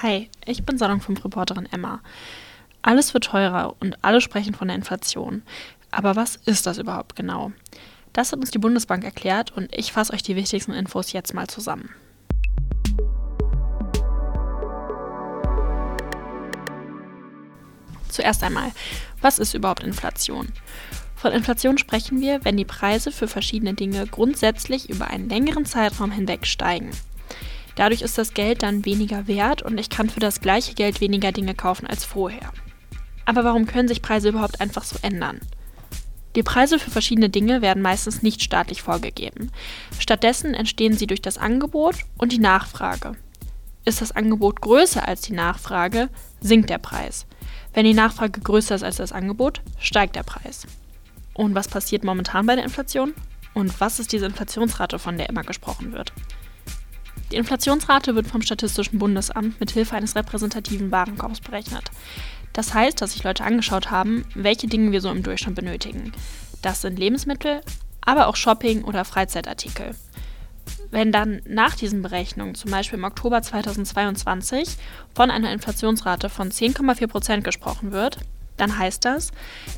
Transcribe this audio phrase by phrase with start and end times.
[0.00, 1.98] Hi, ich bin Salon 5 Reporterin Emma.
[2.82, 5.42] Alles wird teurer und alle sprechen von der Inflation.
[5.90, 7.50] Aber was ist das überhaupt genau?
[8.12, 11.48] Das hat uns die Bundesbank erklärt und ich fasse euch die wichtigsten Infos jetzt mal
[11.48, 11.90] zusammen.
[18.08, 18.70] Zuerst einmal,
[19.20, 20.52] was ist überhaupt Inflation?
[21.16, 26.12] Von Inflation sprechen wir, wenn die Preise für verschiedene Dinge grundsätzlich über einen längeren Zeitraum
[26.12, 26.92] hinweg steigen.
[27.78, 31.30] Dadurch ist das Geld dann weniger wert und ich kann für das gleiche Geld weniger
[31.30, 32.52] Dinge kaufen als vorher.
[33.24, 35.38] Aber warum können sich Preise überhaupt einfach so ändern?
[36.34, 39.52] Die Preise für verschiedene Dinge werden meistens nicht staatlich vorgegeben.
[40.00, 43.12] Stattdessen entstehen sie durch das Angebot und die Nachfrage.
[43.84, 46.08] Ist das Angebot größer als die Nachfrage,
[46.40, 47.26] sinkt der Preis.
[47.74, 50.66] Wenn die Nachfrage größer ist als das Angebot, steigt der Preis.
[51.32, 53.14] Und was passiert momentan bei der Inflation?
[53.54, 56.12] Und was ist diese Inflationsrate, von der immer gesprochen wird?
[57.30, 61.90] Die Inflationsrate wird vom Statistischen Bundesamt mit Hilfe eines repräsentativen Warenkorbs berechnet.
[62.54, 66.12] Das heißt, dass sich Leute angeschaut haben, welche Dinge wir so im Durchschnitt benötigen.
[66.62, 67.60] Das sind Lebensmittel,
[68.00, 69.94] aber auch Shopping oder Freizeitartikel.
[70.90, 74.76] Wenn dann nach diesen Berechnungen, zum Beispiel im Oktober 2022,
[75.14, 78.18] von einer Inflationsrate von 10,4 Prozent gesprochen wird,
[78.58, 79.30] dann heißt das,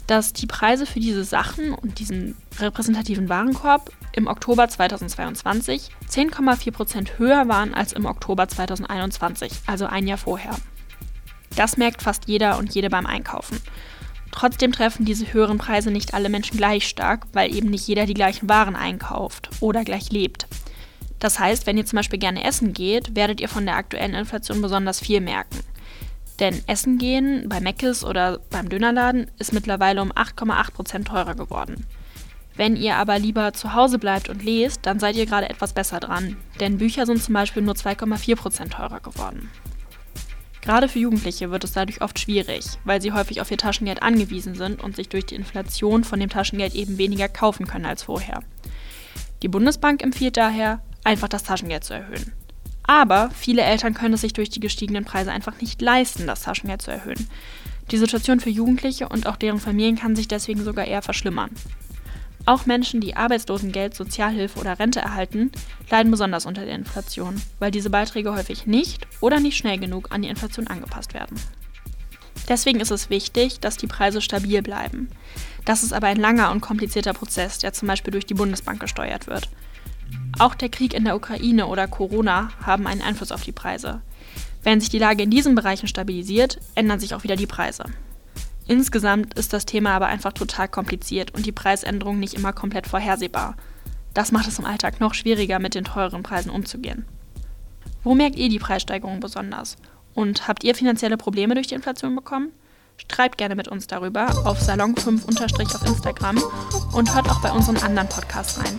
[0.07, 7.19] dass die Preise für diese Sachen und diesen repräsentativen Warenkorb im Oktober 2022 10,4 Prozent
[7.19, 10.57] höher waren als im Oktober 2021, also ein Jahr vorher.
[11.57, 13.61] Das merkt fast jeder und jede beim Einkaufen.
[14.33, 18.15] Trotzdem treffen diese höheren Preise nicht alle Menschen gleich stark, weil eben nicht jeder die
[18.15, 20.47] gleichen Waren einkauft oder gleich lebt.
[21.19, 24.63] Das heißt, wenn ihr zum Beispiel gerne essen geht, werdet ihr von der aktuellen Inflation
[24.63, 25.59] besonders viel merken.
[26.41, 31.87] Denn Essen gehen bei Meckes oder beim Dönerladen ist mittlerweile um 8,8% teurer geworden.
[32.57, 36.01] Wenn ihr aber lieber zu Hause bleibt und lest, dann seid ihr gerade etwas besser
[36.01, 39.51] dran, denn Bücher sind zum Beispiel nur 2,4% teurer geworden.
[40.63, 44.55] Gerade für Jugendliche wird es dadurch oft schwierig, weil sie häufig auf ihr Taschengeld angewiesen
[44.55, 48.43] sind und sich durch die Inflation von dem Taschengeld eben weniger kaufen können als vorher.
[49.43, 52.33] Die Bundesbank empfiehlt daher, einfach das Taschengeld zu erhöhen.
[52.91, 56.83] Aber viele Eltern können es sich durch die gestiegenen Preise einfach nicht leisten, das Taschengeld
[56.83, 57.29] zu erhöhen.
[57.93, 61.51] Die Situation für Jugendliche und auch deren Familien kann sich deswegen sogar eher verschlimmern.
[62.47, 65.53] Auch Menschen, die Arbeitslosengeld, Sozialhilfe oder Rente erhalten,
[65.89, 70.23] leiden besonders unter der Inflation, weil diese Beiträge häufig nicht oder nicht schnell genug an
[70.23, 71.41] die Inflation angepasst werden.
[72.49, 75.11] Deswegen ist es wichtig, dass die Preise stabil bleiben.
[75.65, 79.29] Das ist aber ein langer und komplizierter Prozess, der zum Beispiel durch die Bundesbank gesteuert
[79.29, 79.49] wird.
[80.39, 84.01] Auch der Krieg in der Ukraine oder Corona haben einen Einfluss auf die Preise.
[84.63, 87.85] Wenn sich die Lage in diesen Bereichen stabilisiert, ändern sich auch wieder die Preise.
[88.67, 93.57] Insgesamt ist das Thema aber einfach total kompliziert und die Preisänderungen nicht immer komplett vorhersehbar.
[94.15, 97.05] Das macht es im Alltag noch schwieriger, mit den teureren Preisen umzugehen.
[98.03, 99.77] Wo merkt ihr die Preissteigerung besonders?
[100.15, 102.51] Und habt ihr finanzielle Probleme durch die Inflation bekommen?
[103.11, 106.43] Schreibt gerne mit uns darüber auf Salon5- auf Instagram
[106.93, 108.79] und hört auch bei unseren anderen Podcasts rein.